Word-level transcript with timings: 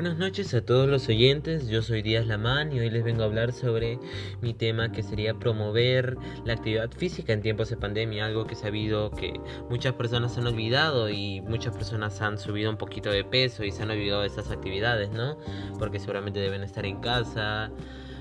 Buenas 0.00 0.16
noches 0.16 0.54
a 0.54 0.62
todos 0.62 0.88
los 0.88 1.10
oyentes, 1.10 1.68
yo 1.68 1.82
soy 1.82 2.00
Díaz 2.00 2.26
Lamán 2.26 2.72
y 2.72 2.80
hoy 2.80 2.88
les 2.88 3.04
vengo 3.04 3.22
a 3.22 3.26
hablar 3.26 3.52
sobre 3.52 3.98
mi 4.40 4.54
tema 4.54 4.90
que 4.92 5.02
sería 5.02 5.34
promover 5.34 6.16
la 6.46 6.54
actividad 6.54 6.90
física 6.90 7.34
en 7.34 7.42
tiempos 7.42 7.68
de 7.68 7.76
pandemia, 7.76 8.24
algo 8.24 8.46
que 8.46 8.54
he 8.54 8.56
sabido 8.56 9.10
que 9.10 9.38
muchas 9.68 9.92
personas 9.92 10.38
han 10.38 10.46
olvidado 10.46 11.10
y 11.10 11.42
muchas 11.42 11.76
personas 11.76 12.18
han 12.22 12.38
subido 12.38 12.70
un 12.70 12.78
poquito 12.78 13.10
de 13.10 13.24
peso 13.24 13.62
y 13.62 13.72
se 13.72 13.82
han 13.82 13.90
olvidado 13.90 14.22
de 14.22 14.28
esas 14.28 14.50
actividades, 14.50 15.10
¿no? 15.10 15.36
Porque 15.78 15.98
seguramente 15.98 16.40
deben 16.40 16.62
estar 16.62 16.86
en 16.86 16.98
casa 17.02 17.70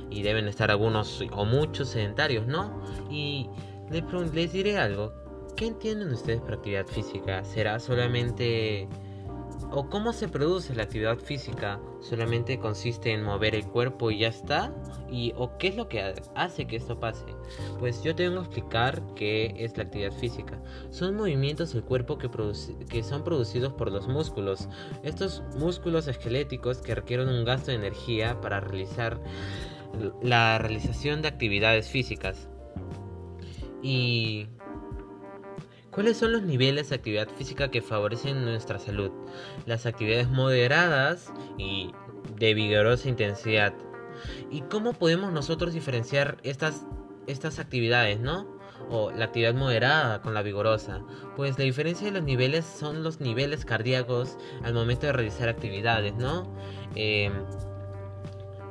y 0.10 0.22
deben 0.22 0.50
estar 0.50 0.72
algunos 0.72 1.24
o 1.32 1.46
muchos 1.46 1.88
sedentarios, 1.92 2.46
¿no? 2.46 2.84
Y 3.10 3.48
les, 3.90 4.04
les 4.34 4.52
diré 4.52 4.78
algo, 4.78 5.14
¿qué 5.56 5.68
entienden 5.68 6.12
ustedes 6.12 6.42
por 6.42 6.56
actividad 6.56 6.88
física? 6.88 7.42
¿Será 7.46 7.80
solamente 7.80 8.90
¿O 9.72 9.88
cómo 9.88 10.14
se 10.14 10.28
produce 10.28 10.74
la 10.74 10.84
actividad 10.84 11.20
física? 11.20 11.80
¿Solamente 12.02 12.58
consiste 12.58 13.14
en 13.14 13.24
mover 13.24 13.54
el 13.54 13.68
cuerpo 13.68 14.10
y 14.10 14.20
ya 14.20 14.30
está? 14.30 14.74
¿Y 15.12 15.32
o 15.38 15.58
qué 15.60 15.68
es 15.68 15.76
lo 15.76 15.88
que 15.88 16.16
hace 16.34 16.66
que 16.66 16.76
esto 16.76 17.00
pase? 17.00 17.26
Pues 17.78 18.02
yo 18.02 18.16
tengo 18.16 18.42
que 18.42 18.48
explicar 18.48 19.04
qué 19.16 19.54
es 19.58 19.78
la 19.78 19.84
actividad 19.84 20.12
física. 20.12 20.60
Son 20.90 21.16
movimientos 21.16 21.74
del 21.74 21.84
cuerpo 21.84 22.18
que, 22.18 22.30
que 22.90 23.04
son 23.04 23.24
producidos 23.24 23.74
por 23.74 23.92
los 23.92 24.08
músculos. 24.08 24.68
Estos 25.04 25.44
músculos 25.56 26.08
esqueléticos 26.08 26.82
que 26.82 26.96
requieren 26.96 27.30
un 27.30 27.46
gasto 27.46 27.70
de 27.70 27.78
energía 27.78 28.42
para 28.42 28.62
realizar 28.62 29.22
la 30.24 30.58
realización 30.58 31.22
de 31.22 31.28
actividades 31.28 31.90
físicas. 31.90 32.50
Y 33.84 34.48
¿Cuáles 35.92 36.18
son 36.18 36.32
los 36.32 36.44
niveles 36.44 36.90
de 36.90 36.96
actividad 36.96 37.28
física 37.30 37.72
que 37.72 37.82
favorecen 37.82 38.46
nuestra 38.46 38.78
salud? 38.78 39.12
Las 39.66 39.88
actividades 39.88 40.30
moderadas 40.30 41.34
y 41.58 41.92
de 42.38 42.54
vigorosa 42.54 43.10
intensidad. 43.10 43.74
¿Y 44.52 44.62
cómo 44.62 44.94
podemos 44.94 45.34
nosotros 45.34 45.74
diferenciar 45.74 46.38
estas, 46.44 46.86
estas 47.26 47.58
actividades, 47.58 48.20
no? 48.20 48.60
O 48.90 49.12
la 49.12 49.26
actividad 49.26 49.56
moderada 49.56 50.22
con 50.22 50.36
la 50.36 50.44
vigorosa. 50.44 51.02
Pues 51.36 51.58
la 51.58 51.66
diferencia 51.66 52.06
de 52.06 52.14
los 52.14 52.24
niveles 52.24 52.66
son 52.66 53.04
los 53.04 53.20
niveles 53.20 53.66
cardíacos 53.66 54.38
al 54.64 54.76
momento 54.76 55.08
de 55.08 55.14
realizar 55.14 55.50
actividades, 55.50 56.14
¿no? 56.16 56.56
Em, 56.96 57.34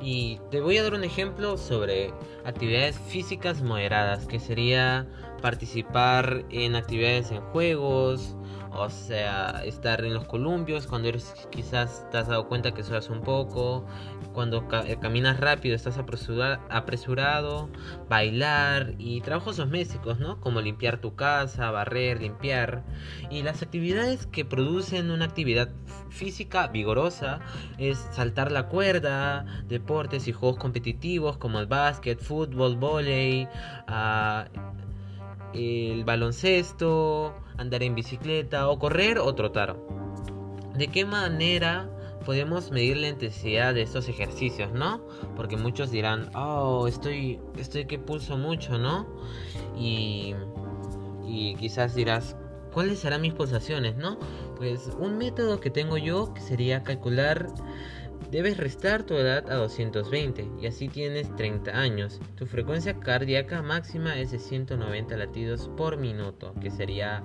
y 0.01 0.39
te 0.49 0.61
voy 0.61 0.77
a 0.77 0.83
dar 0.83 0.93
un 0.93 1.03
ejemplo 1.03 1.57
sobre 1.57 2.13
actividades 2.45 2.97
físicas 2.99 3.61
moderadas, 3.61 4.25
que 4.25 4.39
sería 4.39 5.07
participar 5.41 6.45
en 6.49 6.75
actividades 6.75 7.31
en 7.31 7.41
juegos, 7.41 8.35
o 8.71 8.89
sea, 8.89 9.63
estar 9.65 10.03
en 10.05 10.13
los 10.13 10.25
columpios 10.25 10.87
cuando 10.87 11.09
eres, 11.09 11.33
quizás 11.49 12.05
te 12.11 12.17
has 12.17 12.27
dado 12.27 12.47
cuenta 12.47 12.73
que 12.73 12.83
sudas 12.83 13.09
un 13.09 13.21
poco, 13.21 13.85
cuando 14.39 14.65
eh, 14.85 14.97
caminas 15.01 15.37
rápido 15.37 15.75
estás 15.75 15.97
apresurado, 15.97 17.69
bailar 18.07 18.93
y 18.97 19.19
trabajos 19.19 19.57
domésticos, 19.57 20.17
¿no? 20.17 20.39
Como 20.39 20.61
limpiar 20.61 21.01
tu 21.01 21.13
casa, 21.13 21.71
barrer, 21.71 22.21
limpiar. 22.21 22.85
Y 23.29 23.43
las 23.43 23.61
actividades 23.63 24.27
que 24.27 24.45
producen 24.45 25.11
una 25.11 25.25
actividad 25.25 25.67
física 26.09 26.67
vigorosa 26.67 27.41
es 27.77 27.97
saltar 28.13 28.53
la 28.53 28.69
cuerda, 28.69 29.45
deportes 29.67 30.29
y 30.29 30.31
juegos 30.31 30.57
competitivos 30.57 31.35
como 31.35 31.59
el 31.59 31.67
básquet, 31.67 32.21
fútbol, 32.21 32.77
volei, 32.77 33.45
uh, 33.89 34.47
el 35.53 36.05
baloncesto, 36.05 37.35
andar 37.57 37.83
en 37.83 37.93
bicicleta 37.93 38.69
o 38.69 38.79
correr 38.79 39.19
o 39.19 39.35
trotar. 39.35 39.75
¿De 40.77 40.87
qué 40.87 41.03
manera 41.03 41.89
podemos 42.29 42.69
medir 42.69 42.95
la 42.97 43.07
intensidad 43.07 43.73
de 43.73 43.81
estos 43.81 44.07
ejercicios, 44.07 44.71
no? 44.71 45.03
Porque 45.35 45.57
muchos 45.57 45.89
dirán, 45.89 46.29
oh, 46.35 46.85
estoy, 46.87 47.39
estoy 47.57 47.85
que 47.85 47.97
pulso 47.97 48.37
mucho, 48.37 48.77
¿no? 48.77 49.07
Y, 49.75 50.35
y 51.25 51.55
quizás 51.55 51.95
dirás, 51.95 52.35
¿cuáles 52.71 52.99
serán 52.99 53.21
mis 53.21 53.33
pulsaciones, 53.33 53.95
no? 53.95 54.19
Pues 54.57 54.91
un 54.99 55.17
método 55.17 55.59
que 55.59 55.71
tengo 55.71 55.97
yo 55.97 56.31
que 56.35 56.41
sería 56.41 56.83
calcular 56.83 57.47
Debes 58.29 58.57
restar 58.57 59.01
tu 59.01 59.15
edad 59.15 59.49
a 59.49 59.55
220 59.55 60.51
y 60.61 60.67
así 60.67 60.87
tienes 60.87 61.35
30 61.35 61.71
años. 61.71 62.19
Tu 62.35 62.45
frecuencia 62.45 62.99
cardíaca 62.99 63.63
máxima 63.63 64.19
es 64.19 64.29
de 64.29 64.37
190 64.37 65.17
latidos 65.17 65.67
por 65.75 65.97
minuto, 65.97 66.53
que 66.61 66.69
sería 66.69 67.23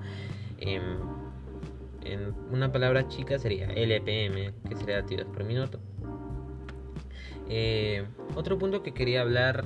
em, 0.60 0.96
en 2.04 2.34
una 2.50 2.72
palabra 2.72 3.08
chica 3.08 3.38
sería 3.38 3.66
LPM, 3.66 4.52
que 4.68 4.76
sería 4.76 5.00
latidos 5.00 5.26
por 5.26 5.44
minuto. 5.44 5.78
Eh, 7.48 8.06
otro 8.34 8.58
punto 8.58 8.82
que 8.82 8.94
quería 8.94 9.20
hablar 9.20 9.64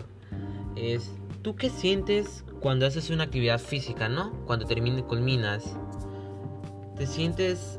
es, 0.76 1.12
¿tú 1.42 1.56
qué 1.56 1.70
sientes 1.70 2.44
cuando 2.60 2.86
haces 2.86 3.10
una 3.10 3.24
actividad 3.24 3.58
física, 3.60 4.08
no? 4.08 4.32
Cuando 4.46 4.66
termines, 4.66 5.02
culminas. 5.04 5.76
¿Te 6.96 7.06
sientes 7.06 7.78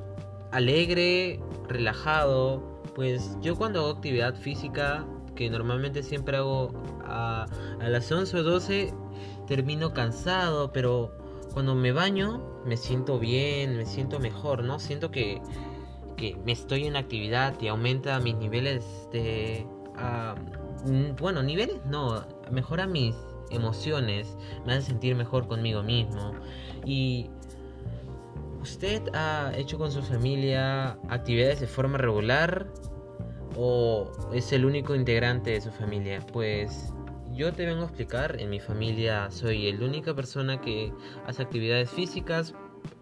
alegre, 0.52 1.40
relajado? 1.68 2.82
Pues 2.96 3.38
yo 3.42 3.56
cuando 3.56 3.80
hago 3.80 3.90
actividad 3.90 4.36
física, 4.36 5.06
que 5.36 5.50
normalmente 5.50 6.04
siempre 6.04 6.38
hago 6.38 6.72
a, 7.06 7.46
las 7.80 8.12
11 8.12 8.38
o 8.38 8.44
12, 8.44 8.94
termino 9.48 9.94
cansado, 9.94 10.72
pero 10.72 11.14
cuando 11.54 11.76
me 11.76 11.92
baño 11.92 12.42
me 12.66 12.78
siento 12.78 13.20
bien, 13.20 13.78
me 13.78 13.86
siento 13.86 14.20
mejor, 14.20 14.64
¿no? 14.64 14.80
Siento 14.80 15.12
que, 15.12 15.42
que 16.18 16.38
me 16.46 16.52
estoy 16.52 16.86
en 16.86 16.96
actividad 16.96 17.60
y 17.62 17.68
aumenta 17.68 18.20
mis 18.20 18.36
niveles 18.36 18.86
de... 19.12 19.66
Bueno, 21.20 21.44
niveles 21.44 21.86
no, 21.86 22.26
mejora 22.52 22.88
mis 22.88 23.16
emociones, 23.50 24.38
me 24.66 24.74
hace 24.74 24.88
sentir 24.88 25.16
mejor 25.16 25.48
conmigo 25.48 25.84
mismo. 25.84 26.34
Y 26.86 27.30
¿Usted 28.62 29.04
ha 29.14 29.54
hecho 29.56 29.78
con 29.78 29.92
su 29.92 30.02
familia 30.02 30.98
actividades 31.08 31.62
de 31.62 31.68
forma 31.68 31.98
regular 31.98 32.68
o 33.56 34.12
es 34.34 34.52
el 34.52 34.66
único 34.66 34.96
integrante 34.96 35.52
de 35.52 35.62
su 35.62 35.72
familia? 35.72 36.20
Pues 36.34 36.94
yo 37.40 37.54
te 37.54 37.66
vengo 37.66 37.84
a 37.84 37.86
explicar, 37.86 38.36
en 38.38 38.50
mi 38.50 38.60
familia 38.60 39.32
soy 39.32 39.72
la 39.72 39.86
única 39.86 40.14
persona 40.14 40.60
que 40.60 40.92
hace 41.26 41.42
actividades 41.42 41.90
físicas 41.90 42.54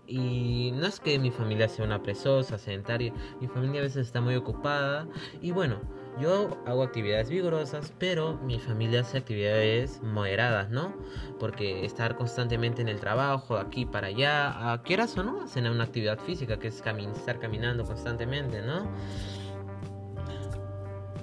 y 0.06 0.72
no 0.76 0.86
es 0.86 1.00
que 1.00 1.18
mi 1.18 1.32
familia 1.32 1.68
sea 1.68 1.84
una 1.86 2.04
presosa, 2.04 2.60
sedentaria, 2.60 3.12
mi 3.42 3.48
familia 3.48 3.80
a 3.80 3.84
veces 3.86 4.06
está 4.06 4.22
muy 4.22 4.36
ocupada 4.36 5.08
y 5.42 5.50
bueno, 5.50 5.82
yo 6.22 6.56
hago 6.68 6.84
actividades 6.84 7.32
vigorosas, 7.32 7.92
pero 7.98 8.38
mi 8.38 8.60
familia 8.60 9.02
hace 9.02 9.18
actividades 9.18 10.04
moderadas, 10.04 10.70
¿no? 10.70 10.96
Porque 11.40 11.84
estar 11.84 12.16
constantemente 12.16 12.84
en 12.84 12.90
el 12.90 13.00
trabajo, 13.00 13.58
aquí 13.58 13.88
para 13.88 14.08
allá, 14.08 14.72
a 14.72 14.84
quieras 14.84 15.18
o 15.18 15.24
no, 15.24 15.42
hacen 15.46 15.66
una 15.66 15.86
actividad 15.86 16.20
física, 16.20 16.60
que 16.60 16.68
es 16.68 16.76
estar 16.76 17.40
caminando 17.40 17.86
constantemente, 17.86 18.62
¿no? 18.62 18.88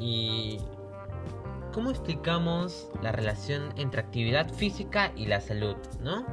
Y 0.00 0.58
¿cómo 1.74 1.90
explicamos 1.90 2.88
la 3.02 3.10
relación 3.10 3.74
entre 3.76 4.00
actividad 4.00 4.48
física 4.54 5.12
y 5.16 5.26
la 5.26 5.40
salud? 5.40 5.74
¿no? 6.00 6.24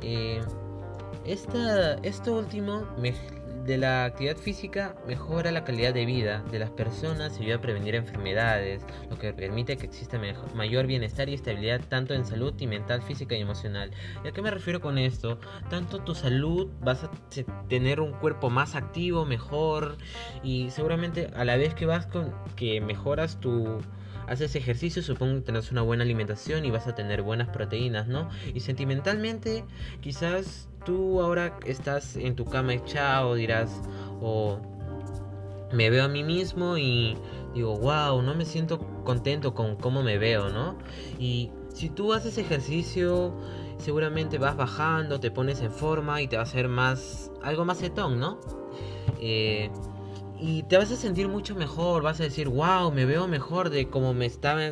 Eh, 0.00 0.40
esto 1.26 2.34
último 2.36 2.86
de 3.66 3.78
la 3.78 4.04
actividad 4.04 4.36
física 4.36 4.94
mejora 5.06 5.50
la 5.50 5.64
calidad 5.64 5.94
de 5.94 6.04
vida 6.04 6.44
de 6.52 6.58
las 6.60 6.70
personas 6.70 7.40
y 7.40 7.44
ayuda 7.44 7.56
a 7.56 7.60
prevenir 7.60 7.96
enfermedades, 7.96 8.82
lo 9.10 9.18
que 9.18 9.32
permite 9.32 9.76
que 9.76 9.86
exista 9.86 10.20
mayor 10.54 10.86
bienestar 10.86 11.28
y 11.28 11.34
estabilidad 11.34 11.80
tanto 11.88 12.14
en 12.14 12.24
salud 12.24 12.54
y 12.58 12.66
mental, 12.66 13.02
física 13.02 13.34
y 13.34 13.40
emocional. 13.40 13.90
¿Y 14.22 14.28
a 14.28 14.32
qué 14.32 14.42
me 14.42 14.50
refiero 14.50 14.80
con 14.80 14.98
esto? 14.98 15.40
Tanto 15.70 16.00
tu 16.00 16.14
salud 16.14 16.68
vas 16.82 17.04
a 17.04 17.10
tener 17.68 18.00
un 18.00 18.12
cuerpo 18.12 18.48
más 18.48 18.76
activo, 18.76 19.24
mejor 19.24 19.96
y 20.44 20.70
seguramente 20.70 21.30
a 21.34 21.44
la 21.44 21.56
vez 21.56 21.74
que 21.74 21.86
vas 21.86 22.06
con 22.06 22.32
que 22.54 22.80
mejoras 22.80 23.40
tu 23.40 23.80
haces 24.28 24.54
ejercicio, 24.56 25.02
supongo 25.02 25.36
que 25.36 25.40
tendrás 25.42 25.70
una 25.70 25.82
buena 25.82 26.04
alimentación 26.04 26.64
y 26.64 26.70
vas 26.70 26.86
a 26.86 26.94
tener 26.94 27.22
buenas 27.22 27.48
proteínas, 27.48 28.06
¿no? 28.06 28.28
Y 28.52 28.60
sentimentalmente, 28.60 29.64
quizás 30.00 30.68
tú 30.84 31.20
ahora 31.20 31.58
estás 31.64 32.16
en 32.16 32.36
tu 32.36 32.44
cama 32.44 32.74
echado, 32.74 33.34
dirás, 33.34 33.82
o 34.20 34.60
me 35.72 35.90
veo 35.90 36.04
a 36.04 36.08
mí 36.08 36.22
mismo 36.22 36.78
y 36.78 37.16
digo, 37.54 37.76
wow, 37.76 38.22
no 38.22 38.34
me 38.34 38.44
siento 38.44 38.78
contento 39.04 39.54
con 39.54 39.76
cómo 39.76 40.02
me 40.02 40.18
veo, 40.18 40.48
¿no? 40.48 40.76
Y 41.18 41.50
si 41.72 41.88
tú 41.88 42.12
haces 42.12 42.38
ejercicio, 42.38 43.34
seguramente 43.78 44.38
vas 44.38 44.56
bajando, 44.56 45.20
te 45.20 45.30
pones 45.30 45.60
en 45.60 45.72
forma 45.72 46.22
y 46.22 46.28
te 46.28 46.36
va 46.36 46.42
a 46.42 46.44
hacer 46.44 46.68
más, 46.68 47.30
algo 47.42 47.64
más 47.64 47.78
setón, 47.78 48.18
¿no? 48.18 48.40
Eh, 49.20 49.70
y 50.38 50.64
te 50.64 50.76
vas 50.76 50.90
a 50.90 50.96
sentir 50.96 51.28
mucho 51.28 51.54
mejor, 51.54 52.02
vas 52.02 52.20
a 52.20 52.24
decir, 52.24 52.48
wow, 52.48 52.90
me 52.90 53.04
veo 53.04 53.28
mejor 53.28 53.70
de 53.70 53.88
como 53.88 54.14
me 54.14 54.26
estaba 54.26 54.62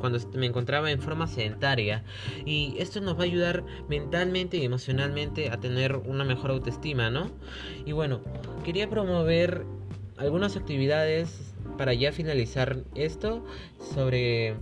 cuando 0.00 0.18
me 0.34 0.46
encontraba 0.46 0.90
en 0.90 1.00
forma 1.00 1.26
sedentaria. 1.26 2.02
Y 2.46 2.74
esto 2.78 3.00
nos 3.00 3.16
va 3.16 3.20
a 3.20 3.24
ayudar 3.24 3.64
mentalmente 3.88 4.56
y 4.56 4.64
emocionalmente 4.64 5.50
a 5.50 5.58
tener 5.58 5.96
una 5.96 6.24
mejor 6.24 6.50
autoestima, 6.50 7.10
¿no? 7.10 7.30
Y 7.84 7.92
bueno, 7.92 8.20
quería 8.64 8.88
promover 8.88 9.64
algunas 10.16 10.56
actividades 10.56 11.54
para 11.76 11.94
ya 11.94 12.12
finalizar 12.12 12.78
esto 12.94 13.44
sobre 13.94 14.56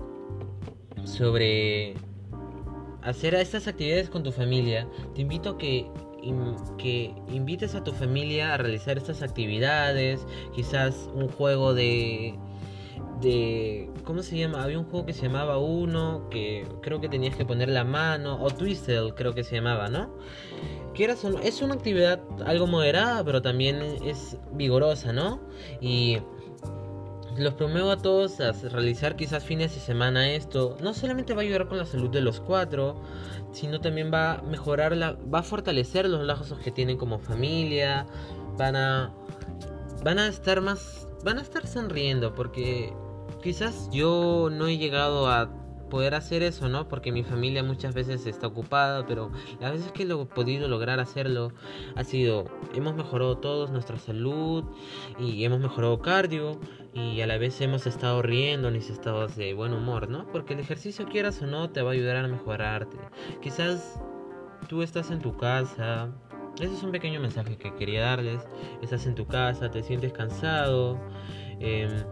sobre 1.05 1.95
hacer 3.03 3.35
estas 3.35 3.67
actividades 3.67 4.11
con 4.11 4.23
tu 4.23 4.33
familia, 4.33 4.87
te 5.15 5.23
invito 5.23 5.51
a 5.51 5.59
que, 5.59 5.87
que 6.79 7.15
invites 7.33 7.75
a 7.75 7.85
tu 7.85 7.93
familia 7.93 8.55
a 8.55 8.57
realizar 8.57 8.99
estas 8.99 9.23
actividades, 9.23 10.27
quizás 10.55 11.11
un 11.15 11.29
juego 11.29 11.75
de 11.75 12.39
de 13.21 13.91
¿cómo 14.05 14.23
se 14.23 14.39
llama? 14.39 14.63
Había 14.63 14.79
un 14.79 14.87
juego 14.87 15.07
que 15.07 15.13
se 15.13 15.23
llamaba 15.23 15.59
Uno, 15.59 16.29
que 16.31 16.67
creo 16.83 17.01
que 17.01 17.09
tenías 17.09 17.37
que 17.37 17.45
poner 17.45 17.69
la 17.69 17.85
mano, 17.85 18.43
o 18.43 18.51
Twisted 18.51 19.11
creo 19.15 19.35
que 19.35 19.45
se 19.45 19.57
llamaba, 19.57 19.89
¿no? 19.89 20.11
Que 20.95 21.05
era, 21.05 21.15
es 21.43 21.63
una 21.63 21.75
actividad 21.75 22.21
algo 22.47 22.67
moderada, 22.67 23.25
pero 23.25 23.43
también 23.43 23.81
es 24.05 24.39
vigorosa, 24.53 25.13
¿no? 25.13 25.41
Y 25.81 26.19
los 27.41 27.55
promuevo 27.55 27.91
a 27.91 27.97
todos 27.97 28.41
a 28.41 28.53
realizar 28.53 29.17
quizás 29.17 29.45
fines 29.45 29.75
de 29.75 29.81
semana 29.81 30.31
esto. 30.31 30.77
No 30.83 30.95
solamente 30.95 31.35
va 31.35 31.41
a 31.41 31.45
ayudar 31.45 31.69
con 31.69 31.79
la 31.79 31.87
salud 31.87 32.11
de 32.11 32.21
los 32.21 32.41
cuatro, 32.41 33.01
sino 33.53 33.81
también 33.81 34.11
va 34.13 34.35
a 34.35 34.43
mejorar, 34.43 34.97
la, 34.97 35.13
va 35.33 35.41
a 35.41 35.43
fortalecer 35.43 36.09
los 36.09 36.25
lazos 36.25 36.59
que 36.59 36.71
tienen 36.71 36.97
como 36.97 37.19
familia. 37.19 38.07
Van 38.57 38.77
a, 38.77 39.13
van 40.05 40.19
a 40.19 40.29
estar 40.29 40.61
más, 40.61 41.09
van 41.25 41.39
a 41.39 41.43
estar 41.43 41.67
sonriendo 41.67 42.35
porque 42.35 42.93
quizás 43.43 43.89
yo 43.91 44.49
no 44.53 44.67
he 44.67 44.77
llegado 44.77 45.29
a 45.29 45.51
poder 45.91 46.15
hacer 46.15 46.43
eso, 46.43 46.69
¿no? 46.69 46.89
Porque 46.89 47.13
mi 47.13 47.23
familia 47.23 47.63
muchas 47.63 47.95
veces 47.95 48.27
está 48.27 48.47
ocupada, 48.47 49.07
pero 49.07 49.31
las 49.61 49.73
veces 49.73 49.93
que 49.93 50.07
lo 50.07 50.23
he 50.23 50.27
podido 50.27 50.69
lograr 50.69 51.01
hacerlo 51.01 51.53
ha 51.97 52.05
sido, 52.05 52.47
hemos 52.75 52.95
mejorado 52.95 53.37
todos 53.37 53.71
nuestra 53.71 53.99
salud 53.99 54.65
y 55.19 55.45
hemos 55.45 55.61
mejorado 55.61 56.01
cardio 56.01 56.59
y 56.95 57.21
a 57.21 57.27
la 57.27 57.37
vez 57.37 57.61
hemos 57.61 57.87
estado 57.87 58.23
riendo, 58.23 58.71
ni 58.71 58.79
estados 58.79 59.37
de 59.37 59.53
buen 59.53 59.75
humor, 59.75 60.09
¿no? 60.09 60.27
Porque 60.33 60.55
el 60.55 60.61
ejercicio 60.61 61.07
quieras 61.07 61.43
o 61.43 61.47
no 61.47 61.71
te 61.71 61.83
va 61.83 61.91
a 61.91 61.93
ayudar 61.93 62.17
a 62.17 62.27
mejorarte. 62.27 62.97
Quizás 63.43 64.01
tú 64.69 64.83
estás 64.83 65.11
en 65.11 65.21
tu 65.21 65.37
casa, 65.37 66.11
ese 66.59 66.75
es 66.75 66.83
un 66.83 66.93
pequeño 66.93 67.21
mensaje 67.21 67.57
que 67.57 67.75
quería 67.75 68.03
darles, 68.03 68.43
estás 68.83 69.07
en 69.07 69.15
tu 69.15 69.27
casa, 69.27 69.71
te 69.71 69.83
sientes 69.83 70.13
cansado, 70.13 70.99
eh, 71.61 72.05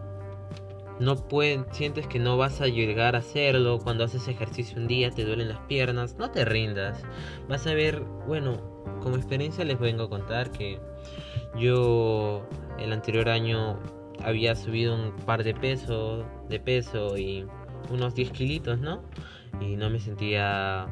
no 0.99 1.15
pueden, 1.15 1.65
sientes 1.71 2.07
que 2.07 2.19
no 2.19 2.37
vas 2.37 2.61
a 2.61 2.67
llegar 2.67 3.15
a 3.15 3.19
hacerlo, 3.19 3.79
cuando 3.79 4.03
haces 4.03 4.27
ejercicio 4.27 4.77
un 4.77 4.87
día 4.87 5.11
te 5.11 5.23
duelen 5.23 5.49
las 5.49 5.59
piernas, 5.61 6.15
no 6.17 6.29
te 6.31 6.45
rindas. 6.45 7.03
Vas 7.47 7.65
a 7.67 7.73
ver, 7.73 8.01
bueno, 8.27 8.57
como 9.01 9.15
experiencia 9.15 9.63
les 9.63 9.79
vengo 9.79 10.03
a 10.03 10.09
contar 10.09 10.51
que 10.51 10.79
yo 11.57 12.47
el 12.77 12.91
anterior 12.91 13.29
año 13.29 13.79
había 14.23 14.55
subido 14.55 14.95
un 14.95 15.15
par 15.25 15.43
de 15.43 15.53
peso, 15.53 16.25
de 16.49 16.59
peso 16.59 17.17
y 17.17 17.45
unos 17.89 18.13
10 18.15 18.31
kilitos, 18.31 18.79
¿no? 18.79 19.01
Y 19.61 19.75
no 19.75 19.89
me 19.89 19.99
sentía 19.99 20.87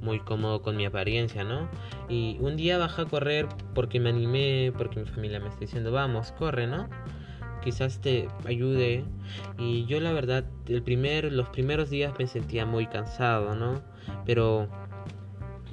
muy 0.00 0.20
cómodo 0.20 0.62
con 0.62 0.76
mi 0.76 0.84
apariencia, 0.84 1.44
¿no? 1.44 1.68
Y 2.08 2.36
un 2.40 2.56
día 2.56 2.78
bajé 2.78 3.02
a 3.02 3.04
correr 3.06 3.48
porque 3.74 4.00
me 4.00 4.10
animé, 4.10 4.72
porque 4.76 5.00
mi 5.00 5.06
familia 5.06 5.40
me 5.40 5.48
está 5.48 5.60
diciendo, 5.60 5.92
vamos, 5.92 6.32
corre, 6.32 6.66
¿no? 6.66 6.88
Quizás 7.64 8.00
te 8.00 8.28
ayude. 8.44 9.04
Y 9.58 9.86
yo 9.86 9.98
la 10.00 10.12
verdad, 10.12 10.44
el 10.68 10.82
primer, 10.82 11.32
los 11.32 11.48
primeros 11.48 11.90
días 11.90 12.12
me 12.18 12.26
sentía 12.26 12.66
muy 12.66 12.86
cansado, 12.86 13.54
¿no? 13.54 13.82
Pero 14.26 14.68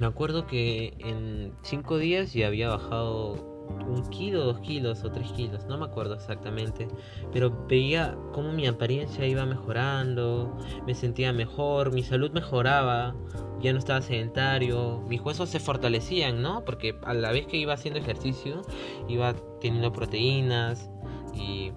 me 0.00 0.06
acuerdo 0.06 0.46
que 0.46 0.94
en 0.98 1.52
cinco 1.62 1.98
días 1.98 2.32
ya 2.32 2.48
había 2.48 2.70
bajado 2.70 3.52
un 3.86 4.04
kilo, 4.10 4.44
dos 4.44 4.60
kilos 4.60 5.04
o 5.04 5.12
tres 5.12 5.30
kilos, 5.32 5.66
no 5.66 5.78
me 5.78 5.84
acuerdo 5.84 6.14
exactamente, 6.14 6.88
pero 7.32 7.66
veía 7.68 8.16
cómo 8.32 8.52
mi 8.52 8.66
apariencia 8.66 9.26
iba 9.26 9.46
mejorando, 9.46 10.56
me 10.86 10.94
sentía 10.94 11.32
mejor, 11.32 11.92
mi 11.92 12.02
salud 12.02 12.30
mejoraba, 12.32 13.14
ya 13.60 13.72
no 13.72 13.78
estaba 13.78 14.02
sedentario, 14.02 15.02
mis 15.08 15.20
huesos 15.20 15.48
se 15.48 15.60
fortalecían, 15.60 16.42
¿no? 16.42 16.64
Porque 16.64 16.98
a 17.04 17.14
la 17.14 17.30
vez 17.32 17.46
que 17.46 17.56
iba 17.56 17.74
haciendo 17.74 18.00
ejercicio, 18.00 18.62
iba 19.08 19.34
teniendo 19.60 19.92
proteínas 19.92 20.90
y 21.34 21.72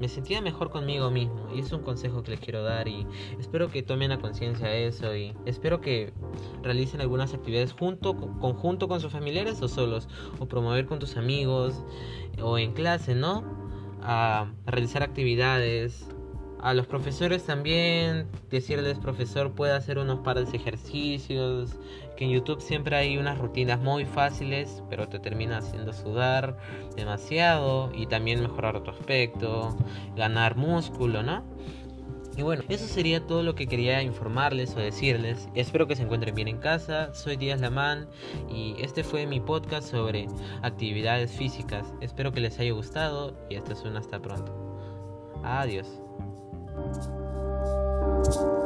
me 0.00 0.08
sentía 0.08 0.40
mejor 0.40 0.70
conmigo 0.70 1.10
mismo 1.10 1.48
y 1.54 1.60
es 1.60 1.72
un 1.72 1.82
consejo 1.82 2.22
que 2.22 2.32
les 2.32 2.40
quiero 2.40 2.62
dar 2.62 2.86
y 2.86 3.06
espero 3.38 3.68
que 3.68 3.82
tomen 3.82 4.12
a 4.12 4.20
conciencia 4.20 4.72
eso 4.72 5.14
y 5.14 5.34
espero 5.44 5.80
que 5.80 6.12
realicen 6.62 7.00
algunas 7.00 7.34
actividades 7.34 7.72
junto 7.72 8.16
conjunto 8.16 8.88
con 8.88 9.00
sus 9.00 9.10
familiares 9.12 9.60
o 9.62 9.68
solos 9.68 10.08
o 10.38 10.46
promover 10.46 10.86
con 10.86 10.98
tus 10.98 11.16
amigos 11.16 11.82
o 12.40 12.58
en 12.58 12.72
clase, 12.72 13.14
¿no? 13.14 13.42
A 14.00 14.52
realizar 14.66 15.02
actividades 15.02 16.08
a 16.60 16.74
los 16.74 16.86
profesores 16.86 17.44
también 17.44 18.26
decirles 18.50 18.98
profesor 18.98 19.52
puede 19.52 19.72
hacer 19.72 19.98
unos 19.98 20.20
pares 20.20 20.50
de 20.50 20.58
ejercicios 20.58 21.76
que 22.16 22.24
en 22.24 22.30
YouTube 22.30 22.60
siempre 22.60 22.96
hay 22.96 23.16
unas 23.16 23.38
rutinas 23.38 23.80
muy 23.80 24.04
fáciles 24.04 24.82
pero 24.90 25.08
te 25.08 25.18
termina 25.18 25.58
haciendo 25.58 25.92
sudar 25.92 26.58
demasiado 26.96 27.90
y 27.94 28.06
también 28.06 28.40
mejorar 28.40 28.82
tu 28.82 28.90
aspecto 28.90 29.76
ganar 30.16 30.56
músculo 30.56 31.22
no 31.22 31.44
y 32.38 32.42
bueno, 32.42 32.62
eso 32.68 32.86
sería 32.86 33.26
todo 33.26 33.42
lo 33.42 33.56
que 33.56 33.66
quería 33.66 34.00
informarles 34.00 34.76
o 34.76 34.78
decirles. 34.78 35.48
Espero 35.56 35.88
que 35.88 35.96
se 35.96 36.04
encuentren 36.04 36.36
bien 36.36 36.46
en 36.46 36.58
casa. 36.58 37.12
Soy 37.12 37.36
Díaz 37.36 37.60
Lamán 37.60 38.06
y 38.48 38.76
este 38.78 39.02
fue 39.02 39.26
mi 39.26 39.40
podcast 39.40 39.90
sobre 39.90 40.28
actividades 40.62 41.32
físicas. 41.32 41.92
Espero 42.00 42.30
que 42.30 42.38
les 42.38 42.56
haya 42.60 42.70
gustado 42.70 43.36
y 43.50 43.56
esto 43.56 43.72
es 43.72 43.82
un 43.82 43.96
hasta 43.96 44.22
pronto. 44.22 44.54
Adiós. 45.42 46.07
Thank 46.80 48.36
you. 48.36 48.57